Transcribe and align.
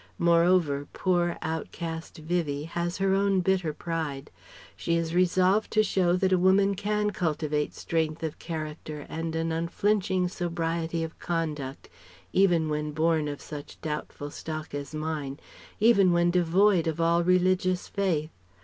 Moreover 0.17 0.87
poor, 0.93 1.37
outcast 1.43 2.17
Vivie 2.17 2.63
has 2.63 2.97
her 2.97 3.13
own 3.13 3.41
bitter 3.41 3.71
pride. 3.71 4.31
She 4.75 4.95
is 4.95 5.13
resolved 5.13 5.69
to 5.73 5.83
show 5.83 6.15
that 6.15 6.33
a 6.33 6.39
woman 6.39 6.73
can 6.73 7.11
cultivate 7.11 7.75
strength 7.75 8.23
of 8.23 8.39
character 8.39 9.05
and 9.09 9.35
an 9.35 9.51
unflinching 9.51 10.27
sobriety 10.27 11.03
of 11.03 11.19
conduct, 11.19 11.87
even 12.33 12.67
when 12.67 12.93
born 12.93 13.27
of 13.27 13.41
such 13.41 13.79
doubtful 13.81 14.31
stock 14.31 14.73
as 14.73 14.95
mine, 14.95 15.39
even 15.79 16.11
when 16.11 16.31
devoid 16.31 16.87
of 16.87 16.99
all 16.99 17.23
religious 17.23 17.87
faith. 17.87 18.31